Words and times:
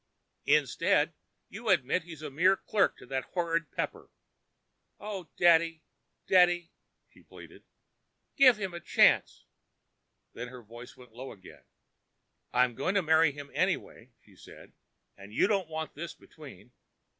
Instead, 0.47 1.13
you 1.47 1.69
admit 1.69 2.01
he's 2.05 2.23
a 2.23 2.31
mere 2.31 2.57
clerk 2.57 2.97
for 2.97 3.05
that 3.05 3.25
horrid 3.35 3.69
Pepper. 3.71 4.09
Oh, 4.99 5.29
daddy, 5.37 5.83
daddy," 6.25 6.71
she 7.07 7.21
pleaded. 7.21 7.63
"Give 8.35 8.57
him 8.57 8.73
a 8.73 8.79
chance." 8.79 9.45
Then 10.33 10.47
her 10.47 10.63
voice 10.63 10.97
went 10.97 11.13
low 11.13 11.31
again. 11.31 11.65
"I'm 12.51 12.73
going 12.73 12.95
to 12.95 13.03
marry 13.03 13.31
him 13.31 13.51
anyway," 13.53 14.09
she 14.25 14.35
said, 14.35 14.73
"and 15.17 15.31
you 15.31 15.45
don't 15.45 15.69
want 15.69 15.93
this 15.93 16.15
between. 16.15 16.71